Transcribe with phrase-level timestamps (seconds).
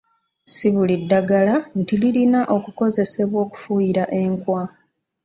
[0.53, 4.61] Si buli ddagala nti lirina okukozesebwa okufuuyira enkwa.